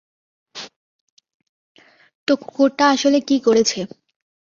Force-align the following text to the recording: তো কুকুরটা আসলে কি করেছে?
তো 2.27 2.33
কুকুরটা 2.41 2.85
আসলে 2.87 3.17
কি 3.27 3.35
করেছে? 3.45 3.79